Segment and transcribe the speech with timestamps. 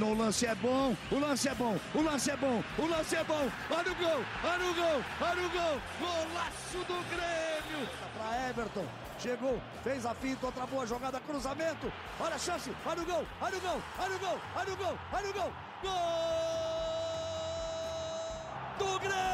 [0.00, 3.14] Dominou o lance, é bom, o lance é bom, o lance é bom, o lance
[3.14, 3.50] é bom.
[3.70, 5.80] Olha o gol, olha o gol, olha o gol.
[6.00, 7.86] Golaço do Grêmio.
[8.16, 8.86] Para Everton,
[9.18, 11.92] chegou, fez a finta, outra boa jogada, cruzamento.
[12.18, 14.98] Olha a chance, olha o gol, olha o gol, olha o gol, olha o gol,
[15.12, 15.52] olha o gol.
[15.82, 15.92] Gol
[18.78, 19.30] do Grêmio!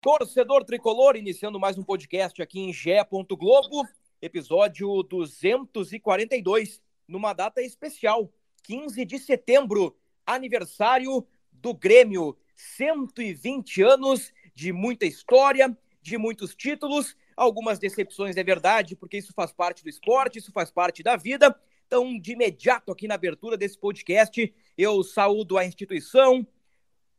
[0.00, 3.04] Torcedor tricolor, iniciando mais um podcast aqui em Gé.
[3.04, 3.88] Globo,
[4.20, 6.80] episódio 242,
[7.12, 9.94] numa data especial, 15 de setembro,
[10.26, 12.36] aniversário do Grêmio.
[12.56, 19.52] 120 anos de muita história, de muitos títulos, algumas decepções, é verdade, porque isso faz
[19.52, 21.54] parte do esporte, isso faz parte da vida.
[21.86, 26.46] Então, de imediato, aqui na abertura desse podcast, eu saúdo a instituição,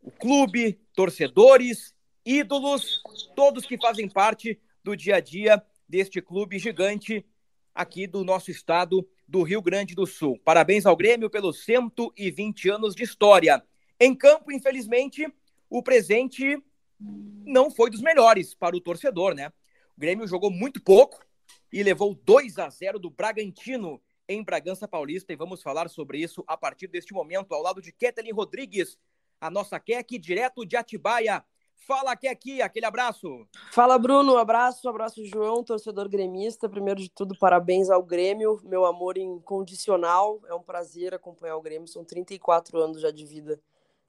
[0.02, 1.94] o clube, torcedores,
[2.26, 3.02] ídolos,
[3.36, 7.26] todos que fazem parte do dia a dia deste clube gigante
[7.74, 10.40] aqui do nosso estado do Rio Grande do Sul.
[10.46, 13.64] Parabéns ao Grêmio pelos 120 anos de história.
[14.00, 15.28] Em campo, infelizmente,
[15.68, 16.62] o presente
[17.00, 19.52] não foi dos melhores para o torcedor, né?
[19.98, 21.20] O Grêmio jogou muito pouco
[21.72, 26.44] e levou 2 a 0 do Bragantino em Bragança Paulista e vamos falar sobre isso
[26.46, 29.00] a partir deste momento ao lado de Ketelin Rodrigues,
[29.42, 31.44] a nossa Kek direto de Atibaia.
[31.86, 33.46] Fala que aqui, aquele abraço.
[33.72, 34.38] Fala, Bruno.
[34.38, 36.70] Abraço, abraço, João, torcedor gremista.
[36.70, 40.40] Primeiro de tudo, parabéns ao Grêmio, meu amor incondicional.
[40.48, 41.88] É um prazer acompanhar o Grêmio.
[41.88, 43.60] São 34 anos já de vida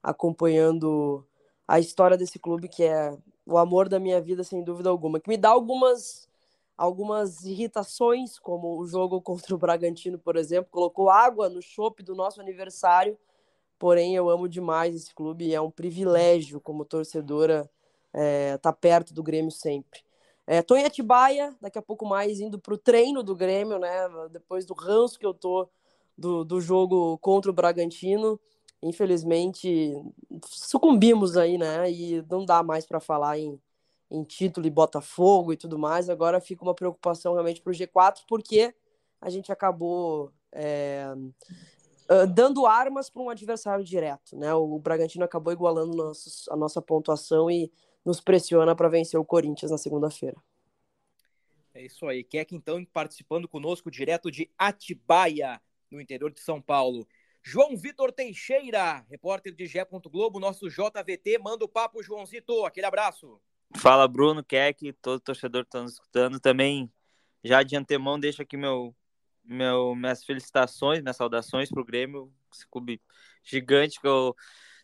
[0.01, 1.27] acompanhando
[1.67, 5.19] a história desse clube, que é o amor da minha vida, sem dúvida alguma.
[5.19, 6.29] Que me dá algumas,
[6.77, 10.69] algumas irritações, como o jogo contra o Bragantino, por exemplo.
[10.71, 13.17] Colocou água no chope do nosso aniversário
[13.77, 17.69] porém eu amo demais esse clube e é um privilégio como torcedora
[18.13, 20.01] estar é, tá perto do Grêmio sempre.
[20.47, 23.89] Estou é, em Atibaia, daqui a pouco mais indo para o treino do Grêmio, né?
[24.31, 25.67] Depois do ranço que eu tô
[26.17, 28.39] do, do jogo contra o Bragantino,
[28.81, 29.93] infelizmente
[30.45, 31.91] sucumbimos aí, né?
[31.91, 33.59] E não dá mais para falar em,
[34.09, 36.09] em título e Botafogo e tudo mais.
[36.09, 38.73] Agora fica uma preocupação realmente para o G4, porque
[39.19, 41.07] a gente acabou é,
[42.09, 44.37] uh, dando armas para um adversário direto.
[44.37, 44.53] Né?
[44.53, 47.71] O Bragantino acabou igualando nossos, a nossa pontuação e
[48.03, 50.37] nos pressiona para vencer o Corinthians na segunda-feira.
[51.73, 52.23] É isso aí.
[52.23, 55.61] Keck, então, participando conosco direto de Atibaia,
[55.91, 57.07] no interior de São Paulo.
[57.43, 59.85] João Vitor Teixeira, repórter de Gé.
[59.85, 61.37] Globo, nosso JVT.
[61.39, 62.65] Manda o papo, Joãozito.
[62.65, 63.39] Aquele abraço.
[63.75, 66.39] Fala, Bruno, Keck, todo torcedor que está nos escutando.
[66.39, 66.91] Também,
[67.43, 68.95] já de antemão, deixo aqui meu
[69.47, 73.01] meu, minhas felicitações, minhas saudações para o Grêmio, esse clube
[73.43, 74.35] gigante que eu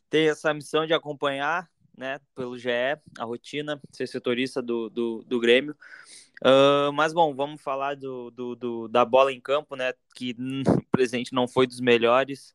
[0.09, 2.69] tenho essa missão de acompanhar, né, pelo GE,
[3.17, 5.75] a rotina, ser setorista do, do, do Grêmio.
[6.43, 10.63] Uh, mas, bom, vamos falar do, do, do, da bola em campo, né, que no
[10.91, 12.53] presente não foi dos melhores.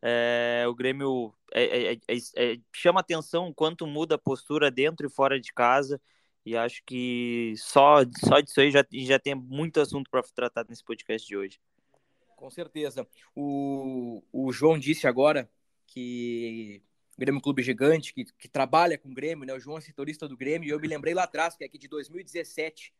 [0.00, 5.10] É, o Grêmio é, é, é, é chama atenção quanto muda a postura dentro e
[5.10, 6.00] fora de casa.
[6.44, 10.82] E acho que só, só disso aí já, já tem muito assunto para tratar nesse
[10.82, 11.60] podcast de hoje.
[12.36, 13.06] Com certeza.
[13.34, 15.50] O, o João disse agora
[15.86, 16.82] que
[17.16, 19.52] o Grêmio Clube Gigante, que, que trabalha com o Grêmio, né?
[19.52, 21.76] O João é setorista do Grêmio, e eu me lembrei lá atrás, que é aqui
[21.76, 22.94] de 2017.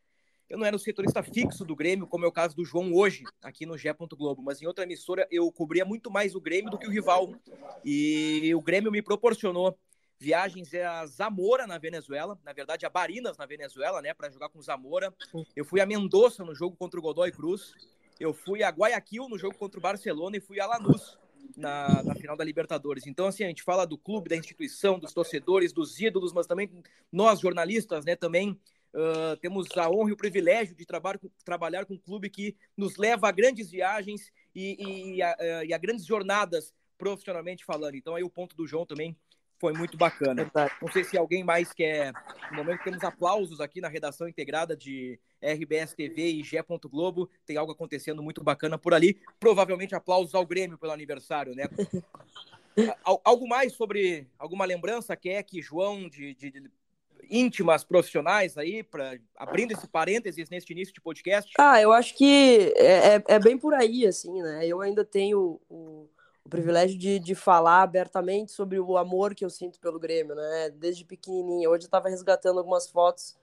[0.49, 3.23] Eu não era o setorista fixo do Grêmio, como é o caso do João hoje,
[3.43, 3.93] aqui no Gé.
[3.93, 7.33] Globo, mas em outra emissora eu cobria muito mais o Grêmio do que o rival.
[7.85, 9.79] E o Grêmio me proporcionou
[10.19, 14.61] viagens a Zamora, na Venezuela, na verdade a Barinas, na Venezuela, né, para jogar com
[14.61, 15.15] Zamora.
[15.55, 17.75] Eu fui a Mendoza no jogo contra o Godoy Cruz.
[18.19, 21.17] Eu fui a Guayaquil no jogo contra o Barcelona e fui a Lanús
[21.57, 23.07] na, na, final da Libertadores.
[23.07, 26.71] Então, assim, a gente fala do clube, da instituição, dos torcedores, dos ídolos, mas também
[27.13, 28.59] nós, jornalistas, né, também
[28.93, 32.97] uh, temos a honra e o privilégio de trabalhar, trabalhar com um clube que nos
[32.97, 37.95] leva a grandes viagens e, e, a, e a grandes jornadas profissionalmente falando.
[37.95, 39.17] Então, aí o ponto do João também
[39.59, 40.51] foi muito bacana.
[40.81, 42.13] Não sei se alguém mais quer.
[42.51, 46.65] No momento temos aplausos aqui na redação integrada de RBS TV e Gé.
[46.85, 47.29] Globo.
[47.45, 49.21] Tem algo acontecendo muito bacana por ali.
[49.41, 51.65] Provavelmente aplausos ao Grêmio pelo aniversário, né?
[53.25, 56.71] algo mais sobre alguma lembrança, Keck, João, de, de, de
[57.31, 61.53] íntimas profissionais aí, para abrindo esse parênteses neste início de podcast?
[61.59, 64.67] Ah, eu acho que é, é, é, bem por aí, assim, né?
[64.67, 66.09] Eu ainda tenho o,
[66.49, 70.71] o privilégio de, de falar abertamente sobre o amor que eu sinto pelo Grêmio, né?
[70.71, 71.69] Desde pequenininha.
[71.69, 73.37] Hoje eu estava resgatando algumas fotos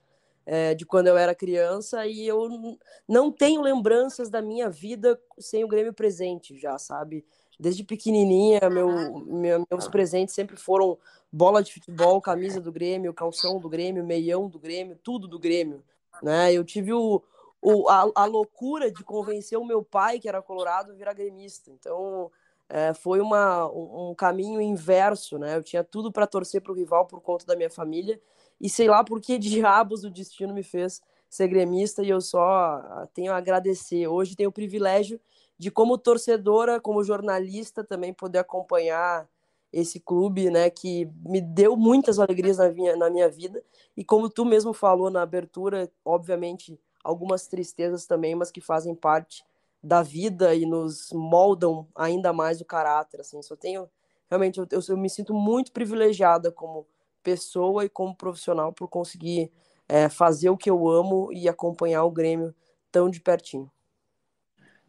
[0.44, 2.48] é, de quando eu era criança e eu
[3.06, 7.24] não tenho lembranças da minha vida sem o Grêmio presente já, sabe?
[7.60, 8.90] Desde pequenininha, meu,
[9.24, 10.98] meu, meus presentes sempre foram
[11.30, 15.80] bola de futebol, camisa do Grêmio, calção do Grêmio, meião do Grêmio, tudo do Grêmio,
[16.20, 16.52] né?
[16.52, 17.22] Eu tive o,
[17.62, 21.70] o, a, a loucura de convencer o meu pai, que era colorado, a virar gremista.
[21.70, 22.32] Então,
[22.68, 25.56] é, foi uma, um, caminho inverso, né?
[25.56, 28.20] Eu tinha tudo para torcer para o rival por conta da minha família
[28.60, 33.06] e sei lá por que diabos o destino me fez ser gremista e eu só
[33.14, 34.06] tenho a agradecer.
[34.08, 35.20] Hoje tenho o privilégio
[35.58, 39.28] de, como torcedora, como jornalista, também poder acompanhar
[39.72, 43.62] esse clube, né, que me deu muitas alegrias na minha, na minha vida
[43.96, 49.44] e como tu mesmo falou na abertura, obviamente algumas tristezas também, mas que fazem parte
[49.86, 53.88] da vida e nos moldam ainda mais o caráter, assim, só tenho
[54.28, 56.86] realmente eu, eu, me sinto muito privilegiada como
[57.22, 59.52] pessoa e como profissional por conseguir
[59.88, 62.52] é, fazer o que eu amo e acompanhar o Grêmio
[62.90, 63.70] tão de pertinho.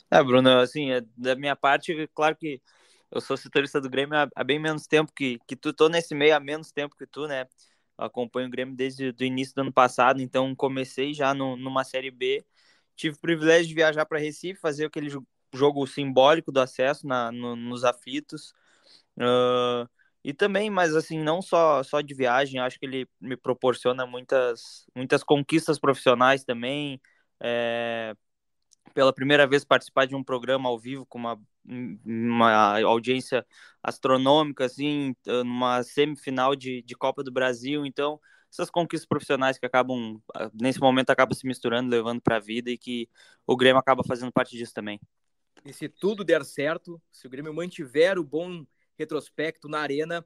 [0.10, 2.60] É, Bruno, assim, é, da minha parte, claro que
[3.12, 6.16] eu sou setorista do Grêmio há, há, bem menos tempo que, que tu, tô nesse
[6.16, 7.46] meio há menos tempo que tu, né?
[8.00, 11.84] Eu acompanho o Grêmio desde o início do ano passado, então comecei já no, numa
[11.84, 12.44] Série B.
[12.98, 15.10] Tive o privilégio de viajar para Recife, fazer aquele
[15.54, 18.54] jogo simbólico do acesso na, no, nos aflitos.
[19.16, 19.88] Uh,
[20.24, 24.86] e também, mas assim, não só, só de viagem, acho que ele me proporciona muitas,
[24.96, 27.00] muitas conquistas profissionais também.
[27.40, 28.16] É,
[28.94, 31.40] pela primeira vez participar de um programa ao vivo com uma,
[32.04, 33.46] uma audiência
[33.82, 35.16] astronômica, assim,
[35.46, 37.86] numa semifinal de, de Copa do Brasil.
[37.86, 38.20] Então,
[38.58, 40.22] essas conquistas profissionais que acabam,
[40.54, 43.10] nesse momento, acabam se misturando, levando para a vida e que
[43.46, 45.00] o Grêmio acaba fazendo parte disso também.
[45.64, 48.66] E se tudo der certo, se o Grêmio mantiver o bom
[48.98, 50.26] retrospecto na Arena.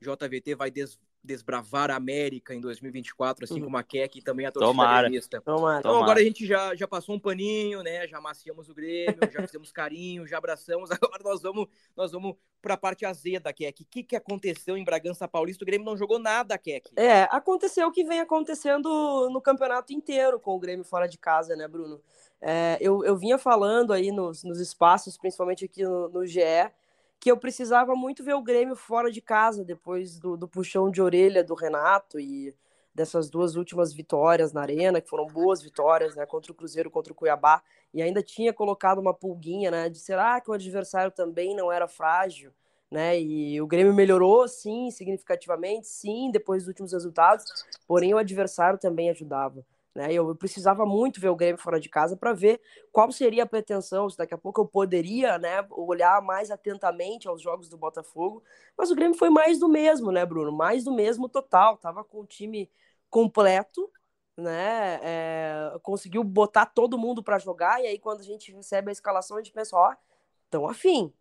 [0.00, 3.64] JVT vai des desbravar a América em 2024, assim uhum.
[3.64, 5.08] como a Keck e também a torcida Tomara.
[5.44, 5.78] Tomara.
[5.78, 6.04] Então Tomara.
[6.04, 8.08] agora a gente já, já passou um paninho, né?
[8.08, 10.90] Já maciamos o Grêmio, já fizemos carinho, já abraçamos.
[10.98, 13.82] Agora nós vamos nós vamos para a parte azeda, Keck.
[13.82, 15.62] O que, que aconteceu em Bragança Paulista?
[15.62, 16.90] O Grêmio não jogou nada, Keck.
[16.96, 21.54] É, aconteceu o que vem acontecendo no campeonato inteiro com o Grêmio fora de casa,
[21.54, 22.00] né, Bruno?
[22.40, 26.40] É, eu, eu vinha falando aí nos, nos espaços, principalmente aqui no, no GE,
[27.20, 31.02] que eu precisava muito ver o Grêmio fora de casa depois do, do puxão de
[31.02, 32.54] orelha do Renato e
[32.94, 37.12] dessas duas últimas vitórias na arena, que foram boas vitórias, né, contra o Cruzeiro, contra
[37.12, 37.62] o Cuiabá,
[37.94, 41.86] e ainda tinha colocado uma pulguinha, né, de será que o adversário também não era
[41.86, 42.52] frágil,
[42.90, 47.44] né, e o Grêmio melhorou, sim, significativamente, sim, depois dos últimos resultados,
[47.86, 49.64] porém o adversário também ajudava.
[49.98, 50.12] Né?
[50.12, 52.60] Eu precisava muito ver o Grêmio fora de casa para ver
[52.92, 57.42] qual seria a pretensão, se daqui a pouco eu poderia né, olhar mais atentamente aos
[57.42, 58.40] jogos do Botafogo.
[58.76, 60.52] Mas o Grêmio foi mais do mesmo, né, Bruno?
[60.52, 61.76] Mais do mesmo total.
[61.78, 62.70] Tava com o time
[63.10, 63.90] completo,
[64.36, 65.00] né?
[65.02, 67.82] É, conseguiu botar todo mundo para jogar.
[67.82, 69.96] E aí, quando a gente recebe a escalação, a gente pensa: ó,
[70.48, 71.12] tão afim,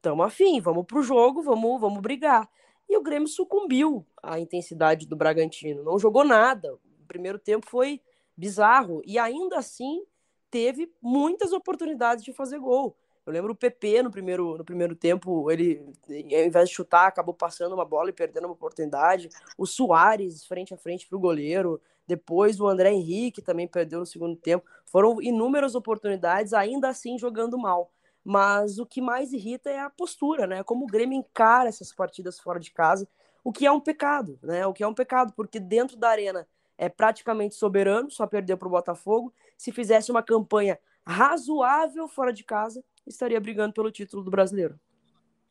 [0.00, 2.48] tão afim, vamos pro jogo, vamos, vamos brigar.
[2.88, 6.72] E o Grêmio sucumbiu à intensidade do Bragantino, não jogou nada.
[6.72, 8.00] O primeiro tempo foi
[8.36, 9.02] bizarro.
[9.04, 10.04] E ainda assim
[10.50, 12.96] teve muitas oportunidades de fazer gol.
[13.26, 17.34] Eu lembro o PP no primeiro, no primeiro tempo, ele, ao invés de chutar, acabou
[17.34, 19.30] passando uma bola e perdendo uma oportunidade.
[19.56, 21.80] O Soares, frente a frente para o goleiro.
[22.06, 24.66] Depois o André Henrique também perdeu no segundo tempo.
[24.84, 27.90] Foram inúmeras oportunidades, ainda assim jogando mal.
[28.22, 30.62] Mas o que mais irrita é a postura, né?
[30.62, 33.08] Como o Grêmio encara essas partidas fora de casa,
[33.42, 34.66] o que é um pecado, né?
[34.66, 38.68] O que é um pecado, porque dentro da arena é praticamente soberano, só perdeu para
[38.68, 39.32] o Botafogo.
[39.56, 44.78] Se fizesse uma campanha razoável fora de casa, estaria brigando pelo título do brasileiro.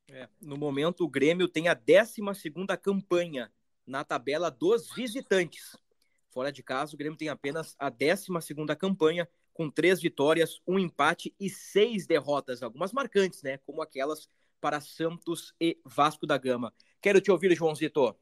[0.10, 2.22] É, no momento, o Grêmio tem a 12
[2.82, 3.52] campanha
[3.86, 5.78] na tabela dos visitantes.
[6.30, 8.28] Fora de casa, o Grêmio tem apenas a 12
[8.78, 13.60] campanha, com três vitórias, um empate e seis derrotas, algumas marcantes, né?
[13.60, 14.28] Como aquelas
[14.60, 16.74] para Santos e Vasco da Gama.
[17.02, 18.16] Quero te ouvir, João Zito.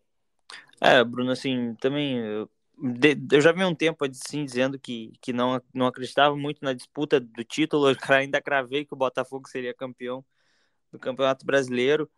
[0.81, 2.19] É, Bruno, assim, também
[3.31, 7.19] eu já vi um tempo assim dizendo que, que não, não acreditava muito na disputa
[7.19, 7.89] do título.
[8.09, 10.25] Eu ainda cravei que o Botafogo seria campeão
[10.91, 12.09] do Campeonato Brasileiro.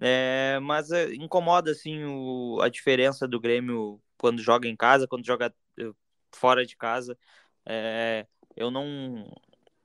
[0.00, 5.26] É, mas é, incomoda assim o, a diferença do Grêmio quando joga em casa, quando
[5.26, 5.92] joga eh,
[6.34, 7.18] fora de casa.
[7.66, 9.26] É, eu não.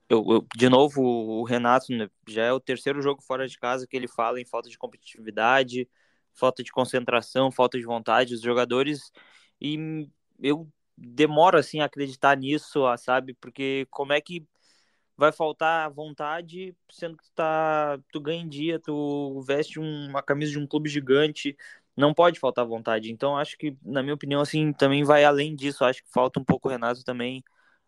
[0.10, 3.88] Eu, eu, de novo, o Renato né, já é o terceiro jogo fora de casa
[3.88, 5.90] que ele fala em falta de competitividade,
[6.34, 8.34] falta de concentração, falta de vontade.
[8.34, 9.12] Os jogadores
[9.60, 10.10] e
[10.42, 10.68] eu
[10.98, 13.34] demoro assim a acreditar nisso, sabe?
[13.36, 14.46] Porque como é que
[15.18, 20.52] vai faltar vontade, sendo que tu, tá, tu ganha em dia, tu veste uma camisa
[20.52, 21.56] de um clube gigante,
[21.96, 23.12] não pode faltar vontade.
[23.12, 25.86] Então, acho que, na minha opinião, assim, também vai além disso.
[25.86, 27.44] Acho que falta um pouco o Renato também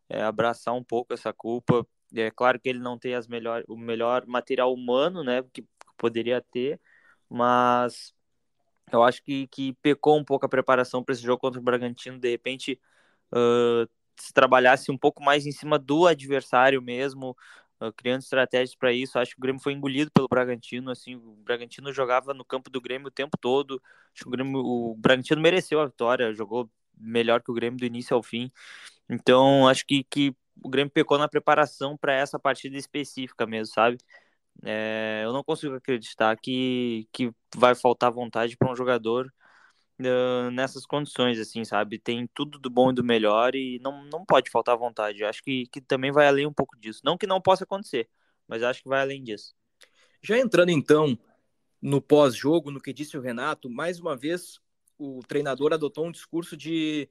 [0.09, 1.85] é, abraçar um pouco essa culpa.
[2.15, 5.65] É claro que ele não tem as melhor, o melhor material humano, né, que
[5.97, 6.79] poderia ter,
[7.29, 8.13] mas
[8.91, 12.19] eu acho que, que pecou um pouco a preparação para esse jogo contra o Bragantino.
[12.19, 12.79] De repente,
[13.33, 17.35] uh, se trabalhasse um pouco mais em cima do adversário mesmo,
[17.81, 19.17] uh, criando estratégias para isso.
[19.17, 20.91] Acho que o Grêmio foi engolido pelo Bragantino.
[20.91, 23.81] Assim, o Bragantino jogava no campo do Grêmio o tempo todo.
[24.13, 27.85] Acho que o, Grêmio, o Bragantino mereceu a vitória, jogou melhor que o Grêmio do
[27.85, 28.51] início ao fim.
[29.09, 33.97] Então, acho que, que o Grêmio pecou na preparação para essa partida específica mesmo, sabe?
[34.61, 39.33] É, eu não consigo acreditar que, que vai faltar vontade para um jogador
[39.99, 41.99] uh, nessas condições, assim, sabe?
[41.99, 45.21] Tem tudo do bom e do melhor e não, não pode faltar vontade.
[45.21, 47.01] Eu acho que, que também vai além um pouco disso.
[47.03, 48.09] Não que não possa acontecer,
[48.47, 49.53] mas acho que vai além disso.
[50.21, 51.17] Já entrando então
[51.81, 54.59] no pós-jogo, no que disse o Renato, mais uma vez
[54.97, 57.09] o treinador adotou um discurso de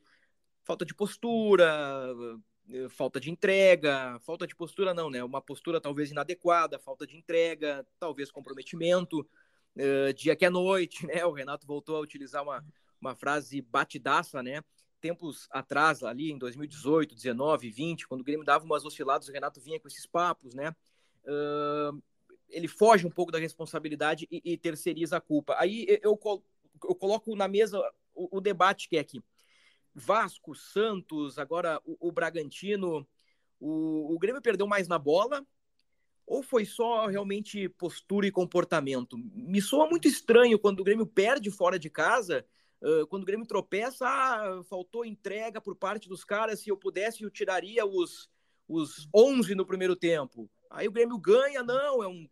[0.65, 1.67] falta de postura,
[2.91, 5.23] falta de entrega, falta de postura não, né?
[5.23, 9.21] Uma postura talvez inadequada, falta de entrega, talvez comprometimento,
[9.77, 11.25] uh, dia que é noite, né?
[11.25, 12.65] O Renato voltou a utilizar uma,
[13.01, 14.63] uma frase batidaça, né?
[15.01, 19.61] Tempos atrás, ali em 2018, 19, 20, quando o Grêmio dava umas osciladas, o Renato
[19.61, 20.75] vinha com esses papos, né?
[21.25, 22.03] Uh,
[22.49, 25.57] ele foge um pouco da responsabilidade e, e, terceiriza a culpa.
[25.59, 26.19] Aí eu,
[26.85, 27.81] eu coloco na mesa
[28.15, 29.23] o, o debate que é aqui
[29.95, 33.07] Vasco, Santos, agora o, o Bragantino,
[33.61, 35.47] o, o Grêmio perdeu mais na bola
[36.27, 39.19] ou foi só realmente postura e comportamento?
[39.19, 42.47] Me soa muito estranho quando o Grêmio perde fora de casa,
[43.09, 47.31] quando o Grêmio tropeça, ah, faltou entrega por parte dos caras, se eu pudesse eu
[47.31, 48.29] tiraria os,
[48.67, 50.51] os 11 no primeiro tempo.
[50.71, 52.29] Aí o Grêmio ganha, não, é um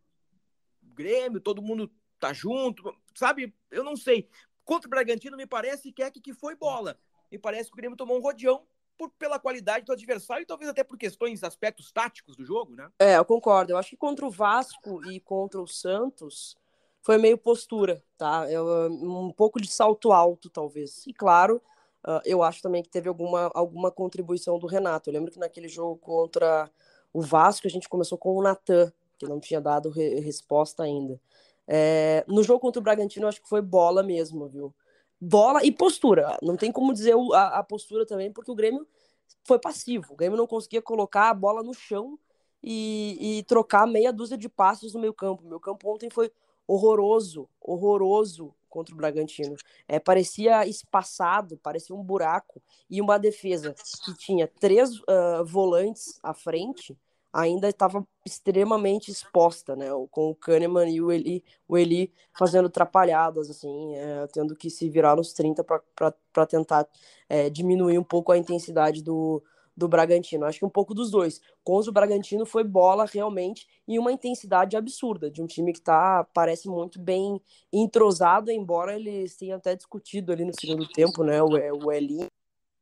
[0.82, 3.54] Grêmio, todo mundo tá junto, sabe?
[3.70, 4.28] Eu não sei.
[4.64, 6.98] Contra o Bragantino me parece que é que foi bola
[7.30, 8.62] me parece que o Grêmio tomou um rodeão
[8.98, 12.90] por, pela qualidade do adversário e talvez até por questões, aspectos táticos do jogo, né?
[12.98, 13.72] É, eu concordo.
[13.72, 16.56] Eu acho que contra o Vasco e contra o Santos
[17.00, 18.50] foi meio postura, tá?
[18.50, 21.06] Eu, um pouco de salto alto, talvez.
[21.06, 21.62] E claro,
[22.06, 25.08] uh, eu acho também que teve alguma, alguma contribuição do Renato.
[25.08, 26.70] Eu lembro que naquele jogo contra
[27.12, 31.18] o Vasco a gente começou com o Natan, que não tinha dado re resposta ainda.
[31.66, 34.74] É, no jogo contra o Bragantino, acho que foi bola mesmo, viu?
[35.20, 36.38] Bola e postura.
[36.42, 38.86] Não tem como dizer a, a, postura também, porque o Grêmio
[39.44, 40.12] foi passivo.
[40.12, 42.18] O Grêmio não conseguia colocar a bola no chão
[42.62, 45.44] e, e trocar meia dúzia de passos no meio campo.
[45.44, 46.32] O meu campo ontem foi
[46.66, 49.56] horroroso, horroroso contra o Bragantino.
[49.88, 52.62] É, parecia espaçado, parecia um buraco.
[52.88, 53.74] E uma defesa
[54.04, 56.96] que tinha três uh, volantes à frente
[57.32, 59.86] ainda estava extremamente exposta, né?
[60.10, 64.88] Com o Kahneman e o Eli, o Eli fazendo atrapalhadas, assim, é, tendo que se
[64.88, 66.88] virar nos 30 para tentar
[67.28, 69.42] é, diminuir um pouco a intensidade do,
[69.76, 70.44] do Bragantino.
[70.44, 71.40] Acho que um pouco dos dois.
[71.62, 76.26] Contra o Bragantino foi bola realmente e uma intensidade absurda de um time que tá,
[76.34, 77.40] parece muito bem
[77.72, 81.40] entrosado, embora eles tenham até discutido ali no segundo tempo, né?
[81.42, 81.50] O,
[81.86, 82.24] o Eli,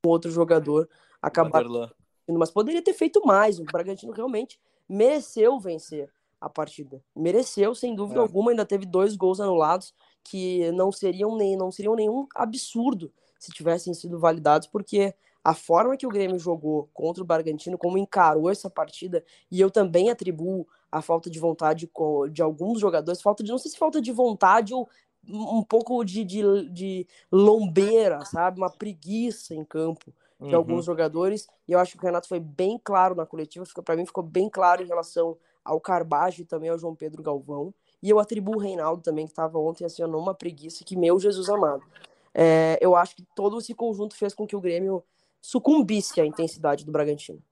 [0.05, 0.89] um outro jogador,
[1.21, 1.91] acabaram
[2.37, 3.59] mas poderia ter feito mais.
[3.59, 7.03] O Bragantino realmente mereceu vencer a partida.
[7.15, 8.23] Mereceu, sem dúvida é.
[8.23, 13.53] alguma, ainda teve dois gols anulados que não seriam nem não seriam nenhum absurdo se
[13.53, 18.51] tivessem sido validados, porque a forma que o Grêmio jogou contra o Bragantino, como encarou
[18.51, 21.91] essa partida, e eu também atribuo a falta de vontade
[22.33, 24.89] de alguns jogadores, falta de não sei se falta de vontade ou
[25.27, 30.57] um pouco de, de, de lombeira, sabe, uma preguiça em campo de uhum.
[30.57, 31.49] alguns jogadores.
[31.67, 34.49] E eu acho que o Renato foi bem claro na coletiva, para mim ficou bem
[34.49, 37.75] claro em relação ao Carbajo e também ao João Pedro Galvão.
[38.03, 41.49] E eu atribuo o Reinaldo também, que estava ontem acionou uma preguiça que, meu Jesus
[41.49, 41.83] amado.
[42.33, 45.03] É, eu acho que todo esse conjunto fez com que o Grêmio
[45.41, 47.43] sucumbisse à intensidade do Bragantino.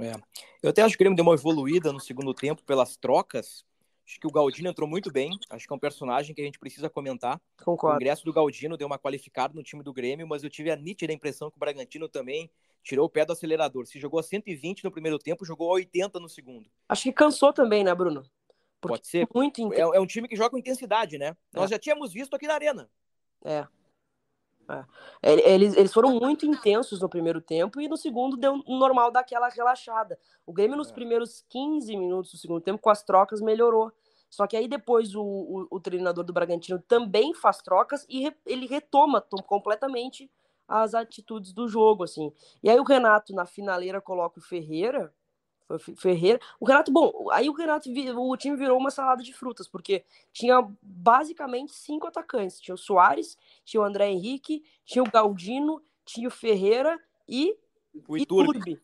[0.00, 0.14] É.
[0.62, 3.64] Eu até acho que o Grêmio deu uma evoluída no segundo tempo pelas trocas,
[4.08, 5.38] Acho que o Galdino entrou muito bem.
[5.50, 7.38] Acho que é um personagem que a gente precisa comentar.
[7.62, 7.98] Concordo.
[7.98, 10.76] O ingresso do Galdino deu uma qualificada no time do Grêmio, mas eu tive a
[10.76, 12.50] nítida impressão que o Bragantino também
[12.82, 13.84] tirou o pé do acelerador.
[13.86, 16.70] Se jogou a 120 no primeiro tempo, jogou a 80 no segundo.
[16.88, 18.22] Acho que cansou também, né, Bruno?
[18.80, 19.28] Porque Pode ser.
[19.34, 21.26] Muito é, é, um time que joga com intensidade, né?
[21.26, 21.36] É.
[21.52, 22.88] Nós já tínhamos visto aqui na Arena.
[23.44, 23.66] É.
[24.68, 24.84] é.
[25.22, 30.18] Eles, eles foram muito intensos no primeiro tempo e no segundo deu normal daquela relaxada.
[30.46, 30.92] O Grêmio nos é.
[30.92, 33.92] primeiros 15 minutos do segundo tempo, com as trocas, melhorou.
[34.30, 38.36] Só que aí depois o, o, o treinador do Bragantino também faz trocas e re,
[38.44, 40.30] ele retoma completamente
[40.68, 42.30] as atitudes do jogo, assim.
[42.62, 45.12] E aí o Renato, na finaleira, coloca o Ferreira,
[45.96, 46.40] Ferreira.
[46.58, 50.66] O Renato, bom, aí o Renato, o time virou uma salada de frutas, porque tinha
[50.80, 52.60] basicamente cinco atacantes.
[52.60, 56.98] Tinha o Soares, tinha o André Henrique, tinha o Galdino, tinha o Ferreira
[57.28, 57.56] e
[58.06, 58.80] o Iturbe.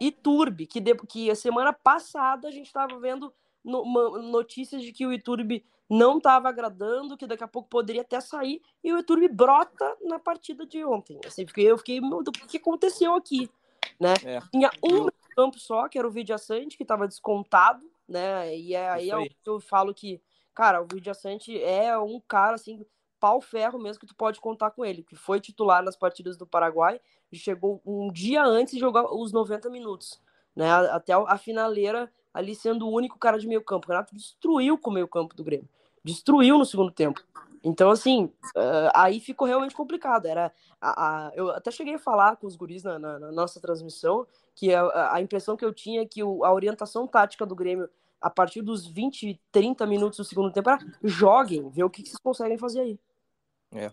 [0.00, 3.32] Iturbe, que, de, que a semana passada a gente estava vendo
[3.64, 8.20] no, notícias de que o Iturbe não estava agradando, que daqui a pouco poderia até
[8.20, 11.18] sair, e o Iturbe brota na partida de ontem.
[11.26, 13.50] Assim, eu fiquei, meu, o que aconteceu aqui?
[13.98, 14.14] Né?
[14.24, 14.40] É.
[14.52, 18.56] Tinha um campo só, que era o Vidiaçante, que estava descontado, né?
[18.56, 20.20] E é, aí, aí eu falo que,
[20.52, 22.84] cara, o Vidiaçante é um cara, assim,
[23.20, 26.44] pau ferro mesmo que tu pode contar com ele, que foi titular nas partidas do
[26.44, 30.20] Paraguai e chegou um dia antes de jogar os 90 minutos,
[30.56, 30.68] né?
[30.90, 33.86] Até a finaleira ali sendo o único cara de meio campo.
[33.86, 35.68] O Renato destruiu com o meio campo do Grêmio.
[36.02, 37.22] Destruiu no segundo tempo.
[37.62, 38.24] Então, assim,
[38.56, 40.26] uh, aí ficou realmente complicado.
[40.26, 43.60] Era a, a, eu até cheguei a falar com os guris na, na, na nossa
[43.60, 44.26] transmissão
[44.58, 47.88] que a, a, impressão que eu tinha é que o, a orientação tática do Grêmio
[48.20, 52.08] a partir dos 20, 30 minutos do segundo tempo era joguem, ver o que, que
[52.08, 52.98] vocês conseguem fazer aí.
[53.70, 53.92] É,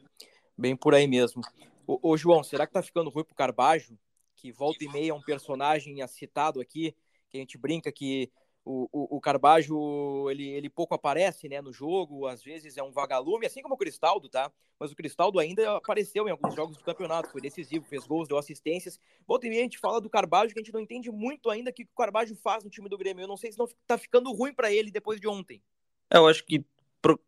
[0.57, 1.43] bem por aí mesmo.
[1.85, 3.95] Ô, ô, João, será que tá ficando ruim pro Carbajo?
[4.35, 6.95] Que volta e meia é um personagem citado aqui,
[7.29, 8.31] que a gente brinca que
[8.65, 12.91] o, o, o Carbajo, ele, ele pouco aparece né, no jogo, às vezes é um
[12.91, 14.51] vagalume, assim como o Cristaldo, tá?
[14.79, 18.37] Mas o Cristaldo ainda apareceu em alguns jogos do campeonato, foi decisivo, fez gols, deu
[18.37, 18.99] assistências.
[19.27, 21.69] Volta e meia a gente fala do Carbajo, que a gente não entende muito ainda
[21.69, 23.23] o que o Carbajo faz no time do Grêmio.
[23.23, 25.61] Eu não sei se não tá ficando ruim para ele depois de ontem.
[26.11, 26.65] É, eu acho que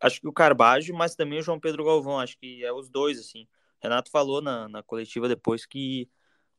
[0.01, 3.19] acho que o Carbajo, mas também o João Pedro Galvão, acho que é os dois,
[3.19, 3.47] assim.
[3.79, 6.09] Renato falou na, na coletiva depois que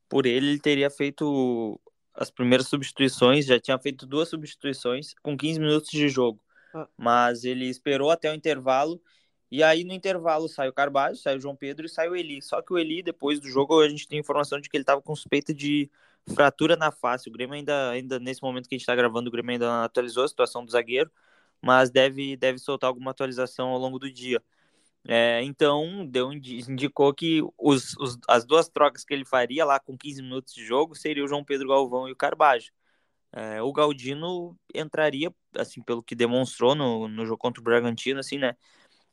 [0.07, 1.79] por ele ele teria feito
[2.19, 6.43] as primeiras substituições, já tinha feito duas substituições com 15 minutos de jogo.
[6.73, 6.85] Ah.
[6.97, 9.01] Mas ele esperou até o intervalo
[9.49, 12.41] e aí no intervalo saiu o Carvalho, saiu o João Pedro e saiu o Eli.
[12.41, 15.01] Só que o Eli, depois do jogo, a gente tem informação de que ele estava
[15.01, 15.89] com suspeita de
[16.35, 17.29] fratura na face.
[17.29, 20.25] O Grêmio ainda, ainda nesse momento que a gente está gravando, o Grêmio ainda atualizou
[20.25, 21.09] a situação do zagueiro,
[21.61, 24.43] mas deve, deve soltar alguma atualização ao longo do dia.
[25.07, 29.97] É, então, deu, indicou que os, os, as duas trocas que ele faria lá com
[29.97, 32.71] 15 minutos de jogo seria o João Pedro Galvão e o Carbajo.
[33.31, 38.37] É, o Galdino entraria, assim, pelo que demonstrou no, no jogo contra o Bragantino, assim,
[38.37, 38.55] né?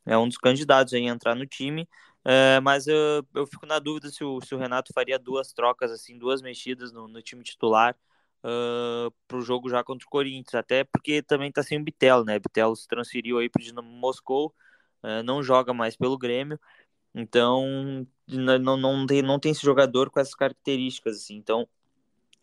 [0.06, 1.88] É um dos candidatos a entrar no time,
[2.24, 5.90] é, mas eu, eu fico na dúvida se o, se o Renato faria duas trocas,
[5.92, 7.96] assim, duas mexidas no, no time titular
[8.44, 12.24] uh, para o jogo já contra o Corinthians, até porque também tá sem o Bitelo,
[12.24, 12.38] né?
[12.38, 14.54] Bitelo se transferiu aí para o Dinamo Moscou,
[15.06, 16.58] é, não joga mais pelo Grêmio,
[17.14, 21.68] então não, não, tem, não tem esse jogador com essas características, assim, então,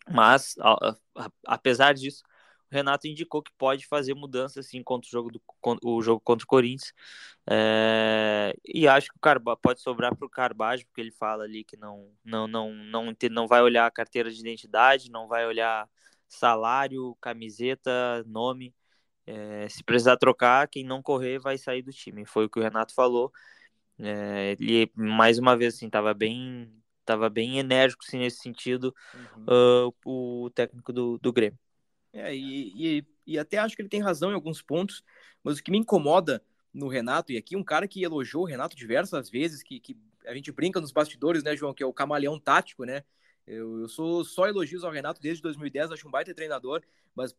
[0.10, 2.24] mas a, a, apesar disso,
[2.72, 5.42] o Renato indicou que pode fazer mudanças assim contra o jogo, do,
[5.84, 6.94] o jogo contra o Corinthians.
[7.48, 11.64] É, e acho que o Carba, pode sobrar para o Carbajo, porque ele fala ali
[11.64, 15.88] que não, não, não, não, não vai olhar a carteira de identidade, não vai olhar
[16.28, 18.74] salário, camiseta, nome.
[19.26, 22.26] É, se precisar trocar, quem não correr vai sair do time.
[22.26, 23.32] Foi o que o Renato falou.
[24.00, 26.72] É, ele, mais uma vez, assim, estava bem,
[27.06, 29.88] tava bem enérgico assim, nesse sentido, uhum.
[29.88, 31.60] uh, o técnico do, do Grêmio.
[32.12, 35.04] É, e, e, e, até acho que ele tem razão em alguns pontos,
[35.44, 38.76] mas o que me incomoda no Renato, e aqui um cara que elogiou o Renato
[38.76, 42.40] diversas vezes, que, que a gente brinca nos bastidores, né, João, que é o camaleão
[42.40, 43.04] tático, né?
[43.46, 46.82] Eu, eu sou só elogios ao Renato desde 2010, acho um baita treinador,
[47.14, 47.36] mas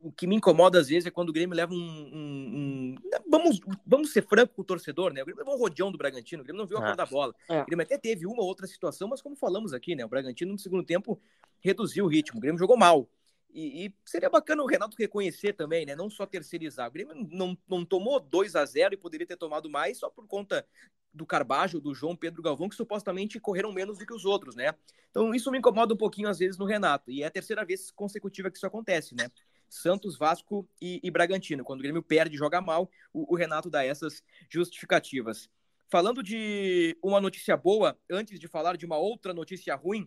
[0.00, 1.76] o que me incomoda às vezes é quando o Grêmio leva um.
[1.76, 2.94] um, um
[3.30, 5.22] vamos, vamos ser franco com o torcedor, né?
[5.22, 7.34] O Grêmio levou um rodeão do Bragantino, o Grêmio não viu a cor da bola.
[7.48, 7.62] É.
[7.62, 10.04] O Grêmio até teve uma outra situação, mas como falamos aqui, né?
[10.04, 11.20] O Bragantino no segundo tempo
[11.60, 13.08] reduziu o ritmo, o Grêmio jogou mal.
[13.52, 15.96] E, e, seria bacana o Renato reconhecer também, né?
[15.96, 16.88] Não só terceirizar.
[16.88, 20.26] O Grêmio não, não tomou 2 a 0 e poderia ter tomado mais só por
[20.26, 20.64] conta
[21.12, 24.74] do Carbajo, do João Pedro Galvão, que supostamente correram menos do que os outros, né?
[25.10, 27.10] Então isso me incomoda um pouquinho às vezes no Renato.
[27.10, 29.30] E é a terceira vez consecutiva que isso acontece, né?
[29.68, 31.64] Santos, Vasco e, e Bragantino.
[31.64, 35.48] Quando o Grêmio perde joga mal, o, o Renato dá essas justificativas.
[35.88, 40.02] Falando de uma notícia boa, antes de falar de uma outra notícia ruim,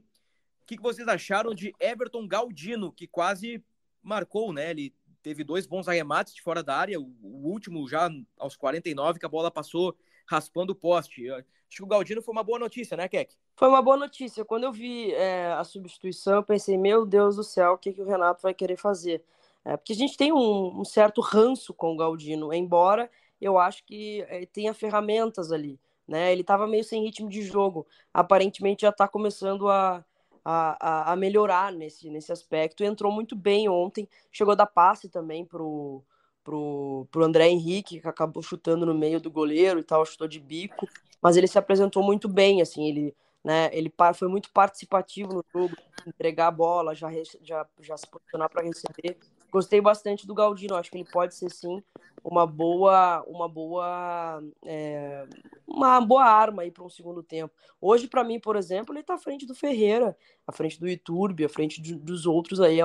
[0.62, 3.64] o que, que vocês acharam de Everton Galdino, que quase
[4.02, 4.72] marcou, né?
[4.72, 9.20] Ele teve dois bons arremates de fora da área, o, o último já aos 49,
[9.20, 11.30] que a bola passou raspando o poste.
[11.32, 13.36] Acho que o Galdino foi uma boa notícia, né, Keck?
[13.56, 14.46] Foi uma boa notícia.
[14.46, 18.02] Quando eu vi é, a substituição, eu pensei, meu Deus do céu, o que, que
[18.02, 19.24] o Renato vai querer fazer?
[19.66, 23.10] É, porque a gente tem um, um, certo ranço com o Galdino, embora
[23.40, 25.80] eu acho que é, tenha ferramentas ali.
[26.08, 26.32] Né?
[26.32, 27.88] Ele estava meio sem ritmo de jogo.
[28.14, 30.04] Aparentemente já está começando a,
[30.44, 32.84] a, a, melhorar nesse, nesse aspecto.
[32.84, 36.04] Entrou muito bem ontem, chegou a dar passe também pro,
[36.44, 40.40] pro, pro André Henrique, que acabou chutando no meio do goleiro e tal, chutou de
[40.40, 40.88] bico,
[41.22, 43.70] mas ele se apresentou muito bem, assim, ele né?
[43.74, 45.76] Ele foi muito participativo no jogo,
[46.08, 47.10] entregar a bola, já,
[47.42, 49.18] já, já se posicionar para receber.
[49.52, 51.84] Gostei bastante do Galdino, acho que ele pode ser sim
[52.24, 55.28] uma boa, uma boa, é,
[55.68, 57.54] uma boa arma aí para um segundo tempo.
[57.80, 61.46] Hoje, para mim, por exemplo, ele está à frente do Ferreira, à frente do Iturbe,
[61.46, 62.80] à frente de, dos outros aí.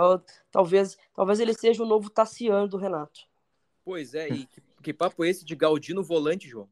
[0.50, 3.27] talvez, talvez ele seja o novo Tassiano do Renato.
[3.88, 6.68] Pois é, e que, que papo é esse de Galdino volante, João?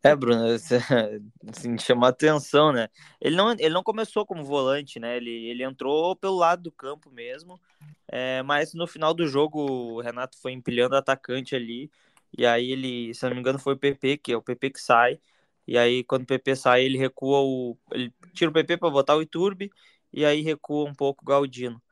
[0.00, 2.88] É, Bruno, assim, chamar atenção, né?
[3.20, 5.16] Ele não, ele não começou como volante, né?
[5.16, 7.60] Ele, ele entrou pelo lado do campo mesmo,
[8.06, 11.90] é, mas no final do jogo o Renato foi empilhando atacante ali,
[12.38, 14.80] e aí ele, se não me engano, foi o PP, que é o PP que
[14.80, 15.18] sai,
[15.66, 17.76] e aí quando o PP sai, ele recua o.
[17.90, 19.68] Ele tira o PP para botar o Iturbe,
[20.12, 21.82] e aí recua um pouco o Galdino.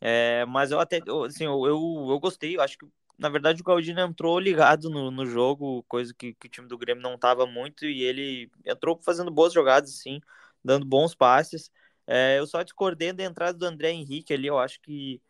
[0.00, 2.86] É, mas eu até, assim, eu, eu, eu gostei, eu acho que
[3.18, 6.78] na verdade, o Galdino entrou ligado no, no jogo, coisa que, que, o time do
[6.78, 10.20] Grêmio não estava muito, e ele entrou fazendo boas jogadas, sim,
[10.64, 11.70] dando bons passes.
[12.06, 15.20] É, eu só discordei da entrada do André Henrique ali, eu acho que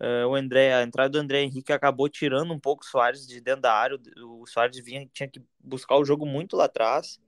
[0.00, 3.40] é, o André, a entrada do André Henrique acabou tirando um pouco o Soares de
[3.40, 3.98] dentro da área.
[4.22, 7.20] O Soares vinha, tinha que buscar o jogo muito lá atrás.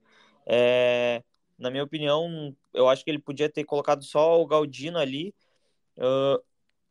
[0.45, 1.23] É,
[1.57, 5.35] na minha opinião, eu acho que ele podia ter colocado só o Galdino ali.
[5.97, 6.41] Uh,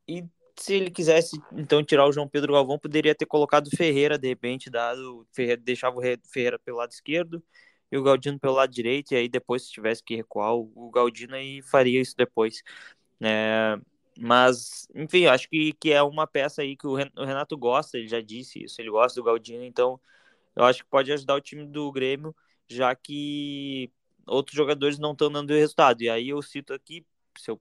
[0.07, 0.25] e
[0.61, 4.29] se ele quisesse então tirar o João Pedro Galvão, poderia ter colocado o Ferreira, de
[4.29, 7.43] repente, dado Ferreira, deixava o Ferreira pelo lado esquerdo
[7.91, 11.35] e o Galdino pelo lado direito, e aí depois, se tivesse que recuar, o Galdino
[11.35, 12.63] aí faria isso depois.
[13.21, 13.79] É,
[14.19, 18.21] mas, enfim, acho que, que é uma peça aí que o Renato gosta, ele já
[18.21, 19.99] disse isso, ele gosta do Galdino, então
[20.55, 22.37] eu acho que pode ajudar o time do Grêmio,
[22.69, 23.91] já que
[24.27, 26.03] outros jogadores não estão dando resultado.
[26.03, 27.05] E aí eu cito aqui,
[27.39, 27.61] se eu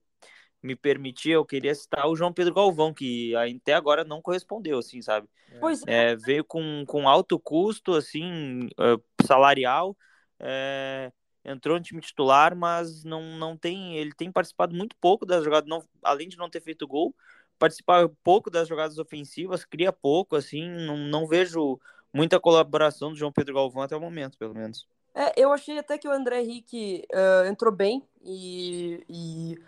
[0.62, 5.00] me permitir, eu queria citar o João Pedro Galvão, que até agora não correspondeu, assim,
[5.00, 5.28] sabe?
[5.58, 6.12] Pois é.
[6.12, 9.96] é veio com, com alto custo, assim, uh, salarial,
[10.38, 11.10] é,
[11.44, 15.68] entrou no time titular, mas não, não tem, ele tem participado muito pouco das jogadas,
[15.68, 17.14] não, além de não ter feito gol,
[17.58, 21.80] participar pouco das jogadas ofensivas, cria pouco, assim, não, não vejo
[22.12, 24.86] muita colaboração do João Pedro Galvão até o momento, pelo menos.
[25.14, 29.58] É, eu achei até que o André Henrique uh, entrou bem e, e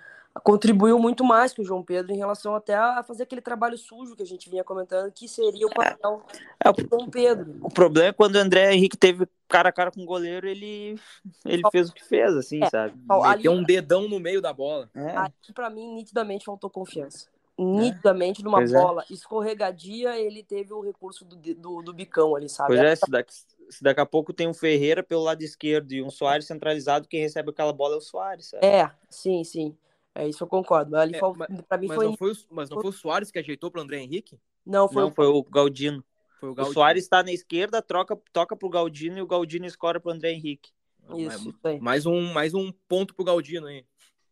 [0.40, 4.16] contribuiu muito mais que o João Pedro em relação até a fazer aquele trabalho sujo
[4.16, 5.75] que a gente vinha comentando, que seria o é.
[5.75, 6.23] papel
[6.64, 7.57] é, é, do João Pedro.
[7.61, 10.99] O problema é quando o André Henrique teve cara a cara com o goleiro, ele,
[11.45, 12.95] ele fez o que fez, assim, é, sabe?
[13.29, 14.88] Meteu um dedão no meio da bola.
[14.95, 15.16] É.
[15.16, 17.27] Aqui, pra mim, nitidamente faltou confiança.
[17.59, 18.81] Nitidamente, numa pois é.
[18.81, 22.68] bola escorregadia, ele teve o recurso do, do, do bicão ali, sabe?
[22.68, 23.35] Pois é, se daqui,
[23.68, 27.21] se daqui a pouco tem um Ferreira pelo lado esquerdo e um Soares centralizado, quem
[27.21, 28.64] recebe aquela bola é o Soares, sabe?
[28.64, 29.77] É, sim, sim.
[30.14, 30.96] É isso eu concordo.
[30.96, 32.05] Ali é, foi, mas, pra mim mas foi...
[32.07, 34.38] Não foi o, mas não foi o Soares que ajeitou para o André Henrique?
[34.64, 35.12] Não, foi, não, o...
[35.12, 36.05] foi o Galdino.
[36.38, 36.70] Foi o, Galdino.
[36.70, 40.33] o Soares está na esquerda, troca, toca pro Galdino e o Galdino escora pro André
[40.33, 40.70] Henrique.
[41.16, 41.81] Isso, isso aí.
[41.81, 43.85] Mais um, mais um ponto pro Galdino aí.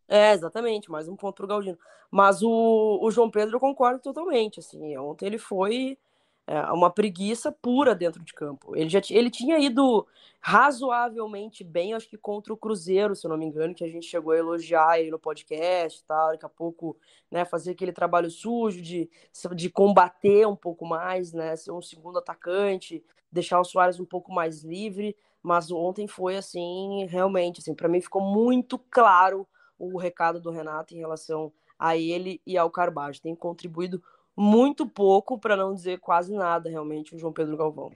[0.07, 1.77] É, exatamente, mais um ponto pro Galdino.
[2.09, 5.97] Mas o, o João Pedro eu concordo totalmente, assim, ontem ele foi
[6.47, 8.75] é, uma preguiça pura dentro de campo.
[8.75, 10.05] Ele já ele tinha ido
[10.39, 14.07] razoavelmente bem, acho que contra o Cruzeiro, se eu não me engano, que a gente
[14.07, 16.97] chegou a elogiar aí no podcast, tal, daqui a pouco,
[17.29, 19.09] né, fazer aquele trabalho sujo de,
[19.55, 24.33] de combater um pouco mais, né, ser um segundo atacante, deixar o Soares um pouco
[24.33, 30.39] mais livre, mas ontem foi assim, realmente, assim, para mim ficou muito claro o recado
[30.39, 33.21] do Renato em relação a ele e ao Carbajo.
[33.21, 34.01] Tem contribuído
[34.41, 37.91] muito pouco, para não dizer quase nada, realmente, o João Pedro Galvão.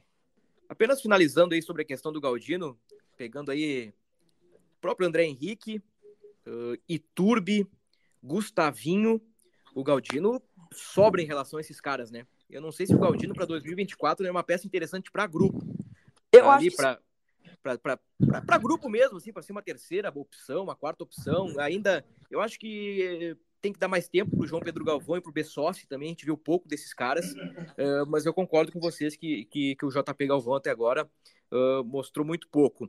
[0.69, 2.79] Apenas finalizando aí sobre a questão do Galdino,
[3.17, 3.91] pegando aí
[4.53, 5.81] o próprio André Henrique,
[6.45, 7.67] uh, Iturbe,
[8.21, 9.19] Gustavinho,
[9.73, 10.39] o Galdino
[10.71, 12.27] sobra em relação a esses caras, né?
[12.47, 15.65] Eu não sei se o Galdino para 2024 é uma peça interessante para grupo.
[16.31, 17.99] Eu ali acho pra,
[18.45, 21.59] para grupo mesmo, assim, para ser uma terceira opção, uma quarta opção.
[21.59, 25.21] Ainda, eu acho que tem que dar mais tempo para o João Pedro Galvão e
[25.21, 26.09] para o Bessossi também.
[26.09, 29.85] A gente viu pouco desses caras, uh, mas eu concordo com vocês que, que, que
[29.85, 31.09] o JP Galvão até agora
[31.51, 32.87] uh, mostrou muito pouco.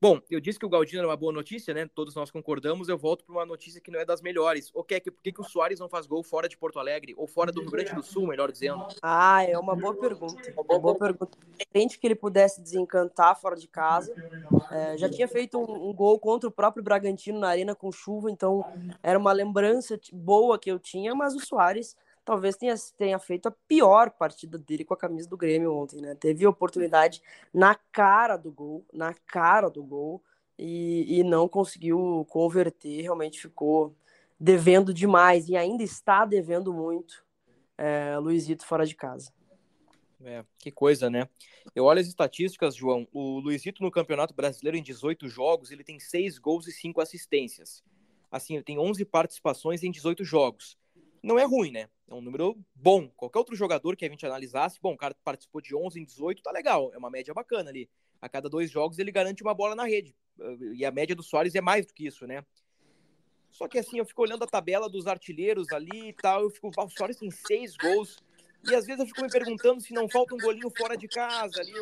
[0.00, 1.88] Bom, eu disse que o Galdino era uma boa notícia, né?
[1.92, 2.88] Todos nós concordamos.
[2.88, 4.70] Eu volto para uma notícia que não é das melhores.
[4.72, 6.78] O que é que por que, que o Soares não faz gol fora de Porto
[6.78, 8.86] Alegre ou fora do Rio Grande do Sul, melhor dizendo?
[9.02, 10.54] Ah, é uma boa pergunta.
[10.56, 11.36] Uma boa pergunta.
[11.60, 14.14] Entende que ele pudesse desencantar fora de casa.
[14.70, 18.30] É, já tinha feito um, um, gol contra o próprio Bragantino na arena com chuva,
[18.30, 18.64] então
[19.02, 21.12] era uma lembrança boa que eu tinha.
[21.12, 21.96] Mas o Soares
[22.28, 26.14] talvez tenha, tenha feito a pior partida dele com a camisa do Grêmio ontem, né?
[26.14, 27.22] Teve oportunidade
[27.54, 30.22] na cara do gol, na cara do gol,
[30.58, 33.96] e, e não conseguiu converter, realmente ficou
[34.38, 37.24] devendo demais e ainda está devendo muito
[37.78, 39.32] é, Luizito fora de casa.
[40.22, 41.26] É, que coisa, né?
[41.74, 43.08] Eu olho as estatísticas, João.
[43.10, 47.82] O Luizito no Campeonato Brasileiro em 18 jogos, ele tem 6 gols e 5 assistências.
[48.30, 50.76] Assim, ele tem 11 participações em 18 jogos.
[51.22, 51.88] Não é ruim, né?
[52.08, 53.08] É um número bom.
[53.16, 56.42] Qualquer outro jogador que a gente analisasse, bom, o cara participou de 11 em 18,
[56.42, 56.90] tá legal.
[56.94, 57.88] É uma média bacana ali.
[58.20, 60.14] A cada dois jogos ele garante uma bola na rede.
[60.74, 62.44] E a média do Soares é mais do que isso, né?
[63.50, 66.68] Só que assim, eu fico olhando a tabela dos artilheiros ali e tal, eu fico,
[66.68, 68.18] o Soares tem seis gols,
[68.68, 71.60] e às vezes eu fico me perguntando se não falta um golinho fora de casa
[71.60, 71.72] ali,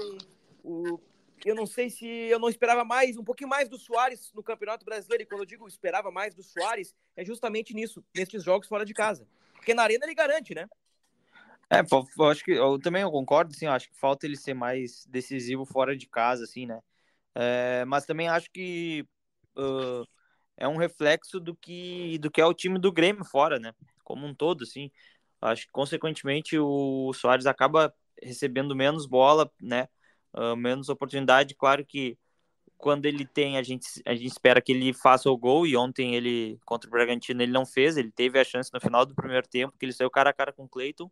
[0.65, 0.99] um,
[1.45, 4.85] eu não sei se eu não esperava mais, um pouquinho mais do Soares no Campeonato
[4.85, 8.85] Brasileiro, e quando eu digo esperava mais do Soares, é justamente nisso, nesses jogos fora
[8.85, 9.27] de casa.
[9.55, 10.67] Porque na arena ele garante, né?
[11.69, 15.05] É, eu acho que eu também eu concordo, eu acho que falta ele ser mais
[15.07, 16.81] decisivo fora de casa, assim, né?
[17.35, 19.05] É, mas também acho que
[19.57, 20.07] uh,
[20.57, 23.75] é um reflexo do que do que é o time do Grêmio fora, né?
[24.05, 24.91] Como um todo, assim.
[25.41, 29.89] Acho que consequentemente o Soares acaba recebendo menos bola, né?
[30.37, 31.55] Uh, menos oportunidade.
[31.55, 32.19] Claro que
[32.77, 35.67] quando ele tem, a gente, a gente espera que ele faça o gol.
[35.67, 37.97] E ontem ele contra o Bragantino ele não fez.
[37.97, 40.53] Ele teve a chance no final do primeiro tempo que ele saiu cara a cara
[40.53, 41.11] com o Cleiton.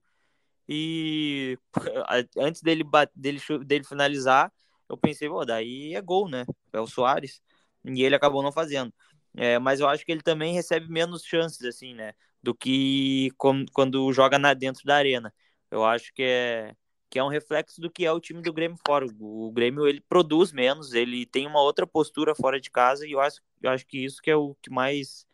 [0.69, 1.59] E
[2.39, 2.85] antes dele,
[3.15, 4.53] dele, dele finalizar,
[4.89, 6.45] eu pensei, pô, daí é gol, né?
[6.73, 7.43] É o Soares.
[7.85, 8.93] E ele acabou não fazendo.
[9.37, 12.15] É, mas eu acho que ele também recebe menos chances, assim, né?
[12.43, 13.31] Do que
[13.73, 15.35] quando joga na, dentro da arena.
[15.71, 16.77] Eu acho que é,
[17.15, 19.07] que é um reflexo do que é o time do Grêmio fora.
[19.21, 23.21] O, Grêmio, ele produz menos, ele tem uma outra postura fora de casa e eu
[23.21, 25.25] acho, eu acho que isso que é o que mais,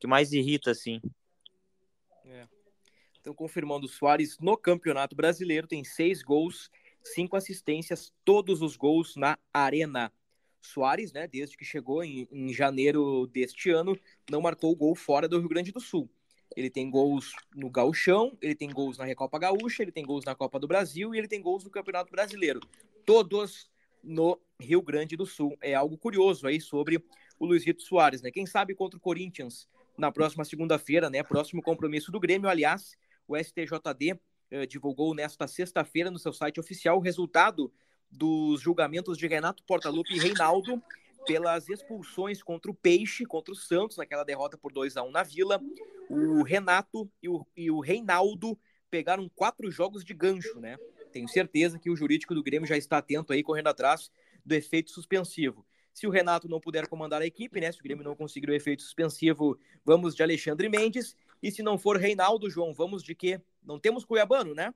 [0.00, 1.00] que mais irrita, assim.
[2.26, 2.48] É.
[3.20, 6.72] Então, confirmando, o Soares no Campeonato Brasileiro tem seis gols,
[7.04, 10.12] cinco assistências, todos os gols na arena.
[10.60, 13.96] Soares, né, desde que chegou em, em janeiro deste ano,
[14.28, 16.10] não marcou gol fora do Rio Grande do Sul.
[16.56, 20.34] Ele tem gols no Gauchão, ele tem gols na Recopa Gaúcha, ele tem gols na
[20.34, 22.60] Copa do Brasil e ele tem gols no Campeonato Brasileiro.
[23.04, 23.70] Todos
[24.02, 25.56] no Rio Grande do Sul.
[25.60, 27.04] É algo curioso aí sobre
[27.38, 28.30] o Luizito Soares, né?
[28.30, 31.22] Quem sabe contra o Corinthians na próxima segunda-feira, né?
[31.22, 32.48] Próximo compromisso do Grêmio.
[32.48, 34.18] Aliás, o STJD
[34.50, 37.72] eh, divulgou nesta sexta-feira no seu site oficial o resultado
[38.10, 40.82] dos julgamentos de Renato Portaluppi e Reinaldo
[41.26, 45.22] pelas expulsões contra o Peixe, contra o Santos, naquela derrota por 2 a 1 na
[45.22, 45.60] Vila.
[46.08, 48.58] O Renato e o, e o Reinaldo
[48.90, 50.76] pegaram quatro jogos de gancho, né?
[51.12, 54.10] Tenho certeza que o jurídico do Grêmio já está atento aí, correndo atrás
[54.44, 55.66] do efeito suspensivo.
[55.92, 57.72] Se o Renato não puder comandar a equipe, né?
[57.72, 61.16] Se o Grêmio não conseguir o efeito suspensivo, vamos de Alexandre Mendes.
[61.42, 63.40] E se não for Reinaldo, João, vamos de quê?
[63.62, 64.72] Não temos Cuiabano, né?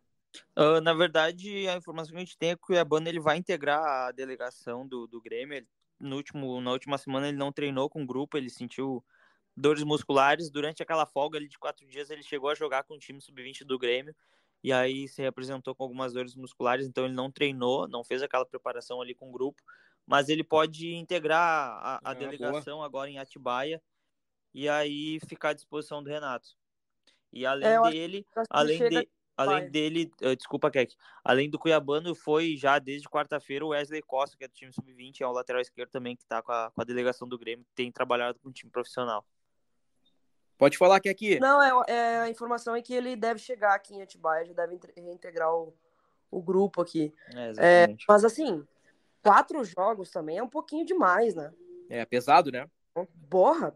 [0.57, 3.37] Uh, na verdade, a informação que a gente tem é que o Cuiabano ele vai
[3.37, 5.57] integrar a delegação do, do Grêmio.
[5.57, 5.68] Ele,
[6.02, 9.04] no último, na última semana ele não treinou com o grupo, ele sentiu
[9.56, 10.50] dores musculares.
[10.50, 13.64] Durante aquela folga ali de quatro dias, ele chegou a jogar com o time sub-20
[13.64, 14.14] do Grêmio.
[14.62, 18.46] E aí se representou com algumas dores musculares, então ele não treinou, não fez aquela
[18.46, 19.62] preparação ali com o grupo.
[20.06, 22.86] Mas ele pode integrar a, a ah, delegação boa.
[22.86, 23.80] agora em Atibaia
[24.52, 26.48] e aí ficar à disposição do Renato.
[27.32, 32.56] E além é, dele, além de Além dele, uh, desculpa, Keck, além do Cuiabano, foi
[32.56, 35.90] já desde quarta-feira o Wesley Costa, que é do time sub-20, é o lateral esquerdo
[35.90, 38.52] também, que está com a, com a delegação do Grêmio, que tem trabalhado com o
[38.52, 39.24] time profissional.
[40.58, 41.40] Pode falar que aqui.
[41.40, 44.78] Não, é, é, a informação é que ele deve chegar aqui em Atibaia, já deve
[44.96, 45.74] reintegrar o,
[46.30, 47.12] o grupo aqui.
[47.34, 48.64] É, é, mas assim,
[49.22, 51.52] quatro jogos também é um pouquinho demais, né?
[51.88, 52.68] É pesado, né?
[53.28, 53.74] Porra,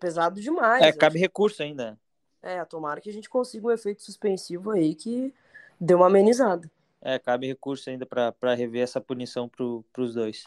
[0.00, 0.82] pesado demais.
[0.82, 1.98] É, cabe recurso ainda.
[2.44, 5.32] É, tomara que a gente consiga um efeito suspensivo aí que
[5.80, 6.70] dê uma amenizada.
[7.00, 10.44] É, cabe recurso ainda para rever essa punição para os dois.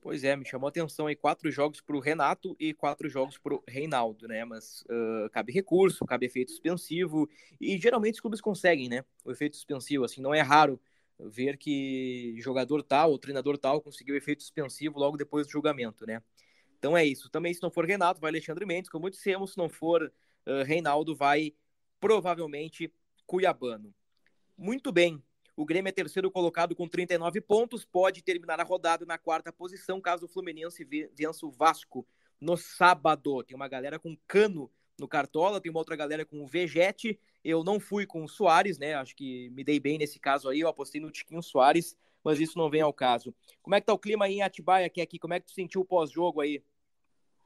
[0.00, 3.38] Pois é, me chamou a atenção aí quatro jogos para o Renato e quatro jogos
[3.38, 4.44] para o Reinaldo, né?
[4.44, 7.30] Mas uh, cabe recurso, cabe efeito suspensivo
[7.60, 9.04] e geralmente os clubes conseguem, né?
[9.24, 10.80] O efeito suspensivo, assim, não é raro
[11.20, 16.20] ver que jogador tal ou treinador tal conseguiu efeito suspensivo logo depois do julgamento, né?
[16.76, 17.30] Então é isso.
[17.30, 20.12] Também se não for Renato, vai Alexandre Mendes, como dissemos, se não for
[20.48, 21.54] uh, Reinaldo vai
[22.00, 22.92] provavelmente
[23.26, 23.94] Cuiabano.
[24.56, 25.22] Muito bem.
[25.54, 30.00] O Grêmio é terceiro colocado com 39 pontos, pode terminar a rodada na quarta posição
[30.00, 32.06] caso o Fluminense vença o Vasco
[32.40, 33.42] no sábado.
[33.42, 37.18] Tem uma galera com cano no Cartola, tem uma outra galera com o Vegete.
[37.44, 38.94] Eu não fui com o Soares, né?
[38.94, 40.60] Acho que me dei bem nesse caso aí.
[40.60, 43.34] Eu apostei no Tiquinho Soares, mas isso não vem ao caso.
[43.60, 45.18] Como é que tá o clima aí em Atibaia, que é aqui?
[45.18, 46.62] Como é que tu sentiu o pós-jogo aí?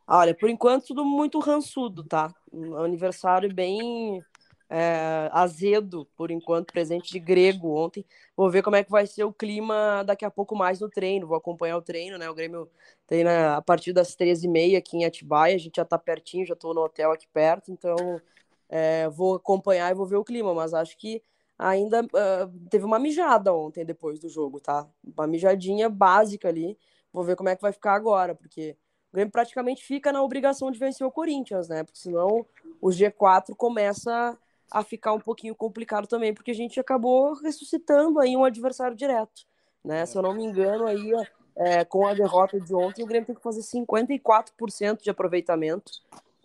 [0.07, 2.35] Olha, por enquanto tudo muito rançudo, tá?
[2.53, 4.23] Um aniversário bem
[4.69, 8.07] é, azedo, por enquanto, presente de grego ontem.
[8.35, 11.27] Vou ver como é que vai ser o clima daqui a pouco mais no treino.
[11.27, 12.31] Vou acompanhar o treino, né?
[12.31, 12.69] O Grêmio
[13.07, 15.55] treina a partir das 13h30 aqui em Atibaia.
[15.55, 17.97] A gente já tá pertinho, já tô no hotel aqui perto, então
[18.69, 20.55] é, vou acompanhar e vou ver o clima.
[20.55, 21.23] Mas acho que
[21.59, 24.89] ainda uh, teve uma mijada ontem depois do jogo, tá?
[25.05, 26.79] Uma mijadinha básica ali.
[27.13, 28.75] Vou ver como é que vai ficar agora, porque
[29.13, 31.85] o Grêmio praticamente fica na obrigação de vencer o Corinthians, né?
[31.85, 32.47] Porque senão
[32.81, 34.39] o G4 começa
[34.71, 39.43] a ficar um pouquinho complicado também, porque a gente acabou ressuscitando aí um adversário direto,
[39.85, 40.07] né?
[40.07, 41.13] Se eu não me engano, aí
[41.55, 45.93] é, com a derrota de ontem, o Grêmio tem que fazer 54% de aproveitamento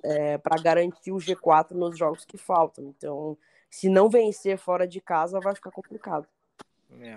[0.03, 2.83] é, para garantir o G4 nos jogos que faltam.
[2.85, 3.37] Então,
[3.69, 6.27] se não vencer fora de casa, vai ficar complicado.
[6.99, 7.15] É.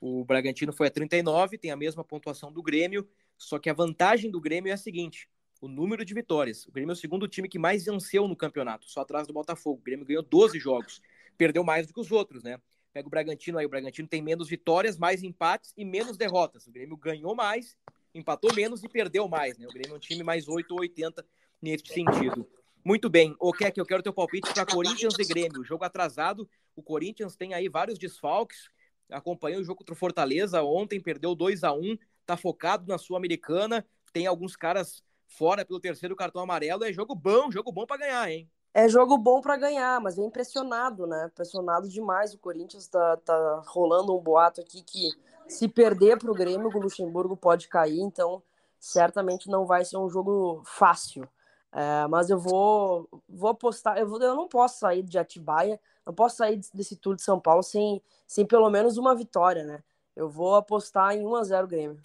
[0.00, 3.06] O Bragantino foi a 39, tem a mesma pontuação do Grêmio,
[3.40, 5.28] só que a vantagem do Grêmio é a seguinte:
[5.60, 6.66] o número de vitórias.
[6.66, 9.80] O Grêmio é o segundo time que mais venceu no campeonato, só atrás do Botafogo.
[9.80, 11.00] O Grêmio ganhou 12 jogos,
[11.38, 12.60] perdeu mais do que os outros, né?
[12.92, 16.66] Pega o Bragantino aí, o Bragantino tem menos vitórias, mais empates e menos derrotas.
[16.66, 17.78] O Grêmio ganhou mais,
[18.14, 19.66] empatou menos e perdeu mais, né?
[19.66, 21.24] O Grêmio é um time mais 8 ou 80
[21.62, 22.46] nesse sentido.
[22.84, 23.34] Muito bem.
[23.38, 25.64] O que é que eu quero teu palpite para Corinthians e Grêmio?
[25.64, 26.48] Jogo atrasado.
[26.76, 28.68] O Corinthians tem aí vários desfalques.
[29.10, 31.96] Acompanhou o jogo contra o Fortaleza ontem, perdeu 2 a 1
[32.30, 33.84] tá focado na Sul-Americana.
[34.12, 36.84] Tem alguns caras fora pelo terceiro cartão amarelo.
[36.84, 38.50] É jogo bom, jogo bom para ganhar, hein?
[38.72, 41.26] É jogo bom para ganhar, mas vem impressionado, né?
[41.26, 42.32] Impressionado demais.
[42.32, 45.10] O Corinthians tá, tá rolando um boato aqui que
[45.48, 48.40] se perder para o Grêmio, o Luxemburgo pode cair, então
[48.78, 51.28] certamente não vai ser um jogo fácil.
[51.72, 53.98] É, mas eu vou, vou apostar.
[53.98, 57.40] Eu, vou, eu não posso sair de Atibaia, não posso sair desse tour de São
[57.40, 59.82] Paulo sem, sem pelo menos uma vitória, né?
[60.14, 61.98] Eu vou apostar em 1x0 Grêmio.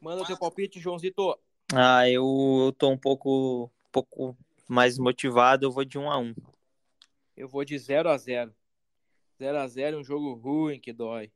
[0.00, 1.38] Manda o teu palpite, Joãozito.
[1.72, 2.24] Ah, eu,
[2.66, 4.36] eu tô um pouco, um pouco
[4.66, 6.34] mais motivado, eu vou de 1 a 1
[7.36, 8.54] Eu vou de 0 a 0
[9.38, 11.30] 0 a 0 um jogo ruim que dói.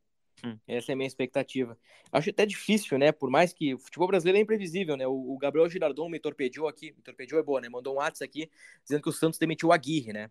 [0.45, 0.59] Hum.
[0.67, 1.79] Essa é a minha expectativa.
[2.13, 3.13] Acho até difícil, né?
[3.13, 5.07] Por mais que o futebol brasileiro é imprevisível, né?
[5.07, 6.93] O, Gabriel Girardon me torpediou aqui.
[6.93, 7.69] Me torpediou é boa, né?
[7.69, 8.51] Mandou um WhatsApp aqui
[8.83, 10.31] dizendo que o Santos demitiu o Aguirre, né?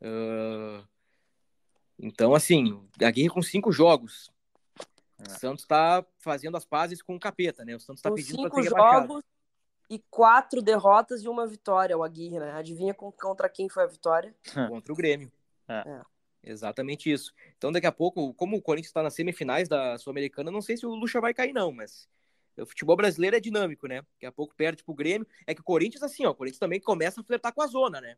[0.00, 0.84] Uh...
[1.98, 4.30] Então, assim, Aguirre com cinco jogos.
[5.18, 5.30] O é.
[5.30, 7.74] Santos tá fazendo as pazes com o capeta, né?
[7.74, 9.22] O Santos tá com pedindo cinco pra ser jogos,
[9.88, 12.52] e quatro derrotas e uma vitória, o Aguirre, né?
[12.52, 14.34] Adivinha contra quem foi a vitória?
[14.70, 15.30] Contra o Grêmio.
[15.68, 15.88] É.
[15.88, 16.02] é.
[16.42, 17.32] Exatamente isso.
[17.56, 20.86] Então, daqui a pouco, como o Corinthians está nas semifinais da Sul-Americana, não sei se
[20.86, 22.08] o Lucha vai cair, não, mas
[22.56, 24.02] o futebol brasileiro é dinâmico, né?
[24.14, 25.26] Daqui a pouco perde pro Grêmio.
[25.46, 28.00] É que o Corinthians, assim, ó, o Corinthians também começa a flertar com a zona,
[28.00, 28.16] né?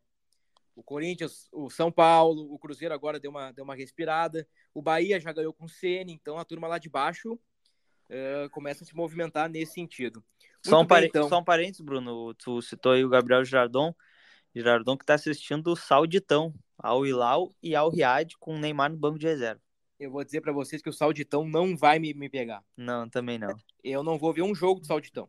[0.79, 4.47] O Corinthians, o São Paulo, o Cruzeiro agora deu uma, deu uma respirada.
[4.73, 8.85] O Bahia já ganhou com o Ceni, então a turma lá de baixo uh, começa
[8.85, 10.23] a se movimentar nesse sentido.
[10.65, 11.29] Só um, bem, então.
[11.29, 12.33] só um parênteses, Bruno.
[12.35, 13.93] Tu citou aí o Gabriel Girardon.
[14.55, 18.97] Girardon que está assistindo o Sauditão, ao Hilal e ao Riad com o Neymar no
[18.97, 19.61] banco de reserva.
[19.99, 22.63] Eu vou dizer para vocês que o Sauditão não vai me, me pegar.
[22.77, 23.57] Não, também não.
[23.83, 25.29] Eu não vou ver um jogo do Sauditão.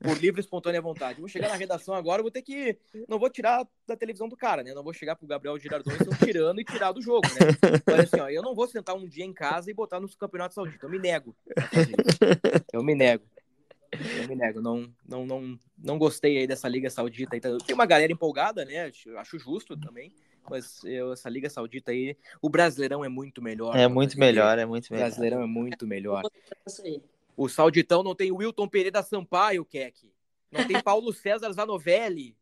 [0.00, 1.18] Por livre e espontânea vontade.
[1.18, 2.78] Vou chegar na redação agora, vou ter que.
[3.08, 4.72] Não vou tirar da televisão do cara, né?
[4.72, 7.80] Não vou chegar pro Gabriel Girardon e tirando e tirar do jogo, né?
[7.86, 10.54] Mas assim, ó, eu não vou sentar um dia em casa e botar no campeonato
[10.54, 10.86] saudita.
[10.86, 11.34] Eu me nego.
[12.72, 13.24] Eu me nego.
[13.92, 17.34] Eu me nego, não, não, não, não gostei aí dessa Liga Saudita.
[17.34, 17.40] Aí.
[17.40, 18.92] Tem uma galera empolgada, né?
[19.16, 20.12] Acho justo também.
[20.48, 23.76] Mas eu, essa Liga Saudita aí, o Brasileirão é muito melhor.
[23.76, 25.04] É muito melhor, é muito melhor.
[25.04, 26.22] O Brasileirão é muito melhor.
[27.38, 30.12] O Sauditão não tem Wilton Pereira Sampaio, Keck.
[30.50, 32.36] Não tem Paulo César Zanovelli.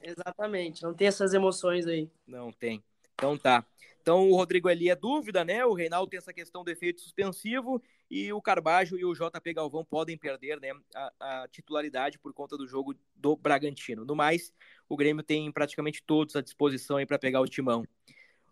[0.00, 2.08] Exatamente, não tem essas emoções aí.
[2.24, 2.80] Não tem.
[3.14, 3.66] Então tá.
[4.00, 5.66] Então o Rodrigo ali é dúvida, né?
[5.66, 9.84] O Reinaldo tem essa questão do efeito suspensivo e o Carbajo e o JP Galvão
[9.84, 14.04] podem perder né, a, a, titularidade por conta do jogo do Bragantino.
[14.04, 14.52] No mais,
[14.88, 17.84] o Grêmio tem praticamente todos à disposição aí para pegar o timão.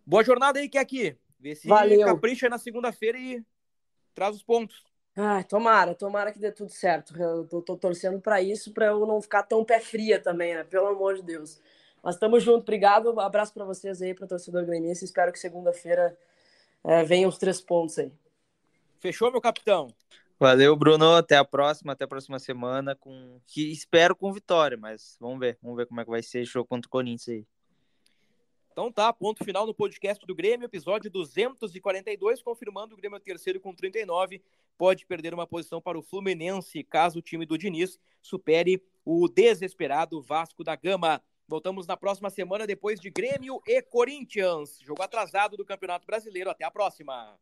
[0.05, 1.17] Boa jornada aí, que é aqui.
[1.39, 2.05] Vê se Valeu.
[2.05, 3.45] capricha na segunda-feira e
[4.13, 4.91] traz os pontos.
[5.15, 7.15] Ah, tomara, tomara que dê tudo certo.
[7.21, 10.65] Eu tô, tô torcendo para isso, para eu não ficar tão pé fria também, né?
[10.65, 11.61] Pelo amor de Deus.
[12.03, 13.13] Mas estamos juntos, obrigado.
[13.13, 15.05] Um abraço para vocês aí, para o torcedor gremista.
[15.05, 16.17] Espero que segunda-feira
[16.83, 18.11] é, venham os três pontos aí.
[19.01, 19.89] Fechou, meu capitão?
[20.41, 21.15] Valeu, Bruno.
[21.15, 22.97] Até a próxima, até a próxima semana.
[22.97, 23.39] Com...
[23.47, 25.59] Que espero com vitória, mas vamos ver.
[25.63, 27.47] Vamos ver como é que vai ser o jogo contra o Corinthians aí.
[28.73, 33.75] Então tá, ponto final no podcast do Grêmio, episódio 242, confirmando o Grêmio terceiro com
[33.75, 34.43] 39,
[34.79, 40.23] pode perder uma posição para o Fluminense, caso o time do Diniz supere o desesperado
[40.23, 41.23] Vasco da Gama.
[41.47, 44.79] Voltamos na próxima semana depois de Grêmio e Corinthians.
[44.81, 46.49] Jogo atrasado do Campeonato Brasileiro.
[46.49, 47.39] Até a próxima.